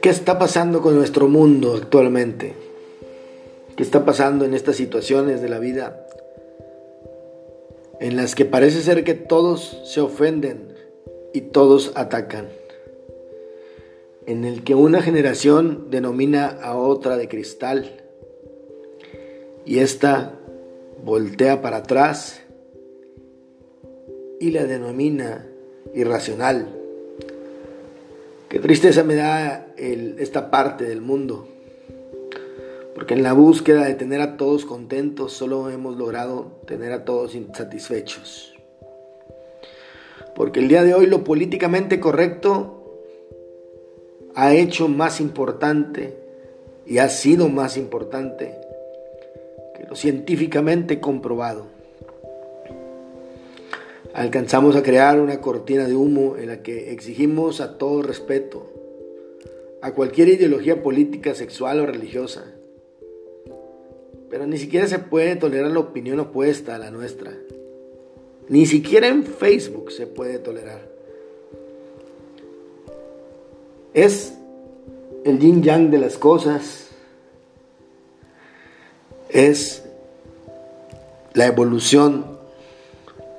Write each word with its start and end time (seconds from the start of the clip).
¿Qué 0.00 0.08
está 0.08 0.38
pasando 0.38 0.82
con 0.82 0.96
nuestro 0.96 1.28
mundo 1.28 1.74
actualmente? 1.76 2.54
¿Qué 3.76 3.82
está 3.82 4.04
pasando 4.04 4.44
en 4.44 4.54
estas 4.54 4.76
situaciones 4.76 5.40
de 5.40 5.48
la 5.48 5.58
vida 5.58 6.06
en 8.00 8.16
las 8.16 8.34
que 8.34 8.44
parece 8.44 8.82
ser 8.82 9.04
que 9.04 9.14
todos 9.14 9.80
se 9.84 10.00
ofenden 10.00 10.74
y 11.32 11.42
todos 11.42 11.92
atacan? 11.94 12.48
En 14.26 14.44
el 14.44 14.64
que 14.64 14.74
una 14.74 15.02
generación 15.02 15.88
denomina 15.90 16.46
a 16.46 16.76
otra 16.76 17.16
de 17.16 17.28
cristal 17.28 18.02
y 19.64 19.78
esta 19.78 20.34
voltea 21.04 21.62
para 21.62 21.78
atrás 21.78 22.42
y 24.42 24.50
la 24.50 24.64
denomina 24.64 25.46
irracional 25.94 26.66
Qué 28.52 28.58
tristeza 28.58 29.02
me 29.02 29.14
da 29.14 29.68
esta 29.78 30.50
parte 30.50 30.84
del 30.84 31.00
mundo, 31.00 31.48
porque 32.94 33.14
en 33.14 33.22
la 33.22 33.32
búsqueda 33.32 33.86
de 33.86 33.94
tener 33.94 34.20
a 34.20 34.36
todos 34.36 34.66
contentos 34.66 35.32
solo 35.32 35.70
hemos 35.70 35.96
logrado 35.96 36.60
tener 36.66 36.92
a 36.92 37.06
todos 37.06 37.34
insatisfechos. 37.34 38.52
Porque 40.34 40.60
el 40.60 40.68
día 40.68 40.84
de 40.84 40.92
hoy 40.92 41.06
lo 41.06 41.24
políticamente 41.24 41.98
correcto 41.98 43.00
ha 44.34 44.52
hecho 44.52 44.86
más 44.86 45.22
importante 45.22 46.14
y 46.84 46.98
ha 46.98 47.08
sido 47.08 47.48
más 47.48 47.78
importante 47.78 48.54
que 49.74 49.84
lo 49.84 49.96
científicamente 49.96 51.00
comprobado 51.00 51.68
alcanzamos 54.14 54.76
a 54.76 54.82
crear 54.82 55.20
una 55.20 55.40
cortina 55.40 55.86
de 55.86 55.94
humo 55.94 56.36
en 56.36 56.48
la 56.48 56.62
que 56.62 56.92
exigimos 56.92 57.60
a 57.60 57.78
todo 57.78 58.02
respeto 58.02 58.70
a 59.80 59.92
cualquier 59.92 60.28
ideología 60.28 60.82
política, 60.82 61.34
sexual 61.34 61.80
o 61.80 61.86
religiosa. 61.86 62.44
Pero 64.30 64.46
ni 64.46 64.56
siquiera 64.56 64.86
se 64.86 64.98
puede 64.98 65.36
tolerar 65.36 65.72
la 65.72 65.80
opinión 65.80 66.20
opuesta 66.20 66.76
a 66.76 66.78
la 66.78 66.90
nuestra. 66.90 67.32
Ni 68.48 68.66
siquiera 68.66 69.08
en 69.08 69.24
Facebook 69.24 69.90
se 69.90 70.06
puede 70.06 70.38
tolerar. 70.38 70.88
Es 73.92 74.34
el 75.24 75.38
yin 75.38 75.62
yang 75.62 75.90
de 75.90 75.98
las 75.98 76.16
cosas. 76.16 76.90
Es 79.28 79.84
la 81.34 81.46
evolución 81.46 82.41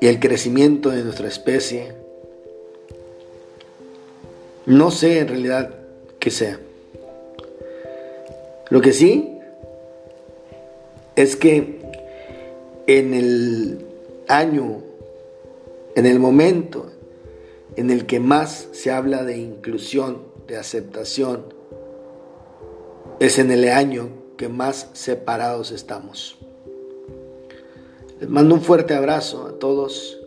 y 0.03 0.07
el 0.07 0.19
crecimiento 0.19 0.89
de 0.89 1.01
nuestra 1.01 1.29
especie. 1.29 1.93
No 4.65 4.91
sé 4.91 5.19
en 5.19 5.29
realidad 5.29 5.75
qué 6.19 6.29
sea. 6.29 6.59
Lo 8.69 8.81
que 8.81 8.91
sí 8.91 9.37
es 11.15 11.37
que 11.37 11.79
en 12.85 13.13
el 13.13 13.85
año, 14.27 14.83
en 15.95 16.05
el 16.05 16.19
momento 16.19 16.91
en 17.77 17.89
el 17.89 18.05
que 18.05 18.19
más 18.19 18.67
se 18.73 18.91
habla 18.91 19.23
de 19.23 19.37
inclusión, 19.37 20.23
de 20.47 20.57
aceptación, 20.57 21.45
es 23.21 23.39
en 23.39 23.51
el 23.51 23.69
año 23.69 24.09
que 24.35 24.49
más 24.49 24.89
separados 24.91 25.71
estamos. 25.71 26.39
Les 28.23 28.29
mando 28.29 28.55
un 28.55 28.61
fuerte 28.61 28.93
abrazo 28.93 29.47
a 29.47 29.59
todos. 29.59 30.17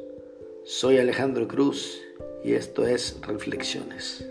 Soy 0.67 0.99
Alejandro 0.99 1.49
Cruz 1.49 1.99
y 2.45 2.53
esto 2.53 2.87
es 2.87 3.17
Reflexiones. 3.23 4.23